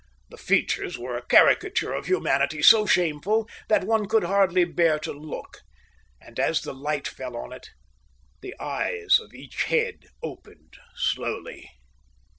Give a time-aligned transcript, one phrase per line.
[0.31, 5.13] The features were a caricature of humanity so shameful that one could hardly bear to
[5.13, 5.61] look.
[6.19, 7.69] And as the light fell on it,
[8.41, 11.69] the eyes of each head opened slowly.